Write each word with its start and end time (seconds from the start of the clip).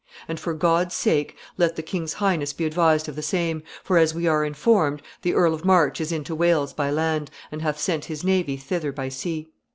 "And, 0.27 0.39
for 0.39 0.55
God's 0.55 0.95
sake, 0.95 1.37
let 1.59 1.75
the 1.75 1.83
king's 1.83 2.13
highness 2.13 2.53
be 2.53 2.65
advised 2.65 3.07
of 3.07 3.15
the 3.15 3.21
same; 3.21 3.61
for, 3.83 3.99
as 3.99 4.15
we 4.15 4.25
are 4.25 4.43
informed, 4.43 5.03
the 5.21 5.35
Earl 5.35 5.53
of 5.53 5.63
March 5.63 6.01
is 6.01 6.11
into 6.11 6.33
Wales 6.33 6.73
by 6.73 6.89
land, 6.89 7.29
and 7.51 7.61
hath 7.61 7.79
sent 7.79 8.05
his 8.05 8.23
navy 8.23 8.57
thither 8.57 8.91
by 8.91 9.09
sea. 9.09 9.51